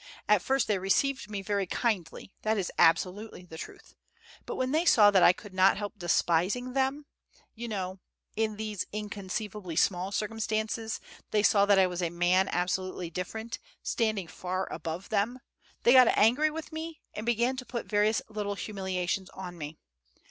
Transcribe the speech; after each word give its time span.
At 0.27 0.41
first 0.41 0.67
they 0.67 0.79
received 0.79 1.29
me 1.29 1.43
very 1.43 1.67
kindly, 1.67 2.33
that 2.41 2.57
is 2.57 2.71
absolutely 2.79 3.45
the 3.45 3.55
truth; 3.59 3.93
but 4.47 4.55
when 4.55 4.71
they 4.71 4.83
saw 4.83 5.11
that 5.11 5.21
I 5.21 5.31
could 5.31 5.53
not 5.53 5.77
help 5.77 5.99
despising 5.99 6.73
them, 6.73 7.05
you 7.53 7.67
know, 7.67 7.99
in 8.35 8.55
these 8.55 8.87
inconceivably 8.91 9.75
small 9.75 10.11
circumstances, 10.11 10.99
they 11.29 11.43
saw 11.43 11.67
that 11.67 11.77
I 11.77 11.85
was 11.85 12.01
a 12.01 12.09
man 12.09 12.47
absolutely 12.47 13.11
different, 13.11 13.59
standing 13.83 14.25
far 14.27 14.67
above 14.73 15.09
them, 15.09 15.37
they 15.83 15.93
got 15.93 16.07
angry 16.17 16.49
with 16.49 16.71
me, 16.73 16.99
and 17.13 17.23
began 17.23 17.55
to 17.57 17.63
put 17.65 17.85
various 17.85 18.23
little 18.27 18.55
humiliations 18.55 19.29
on 19.35 19.55
me. 19.55 19.77